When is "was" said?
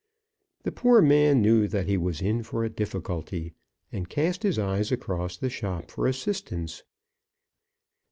1.95-2.21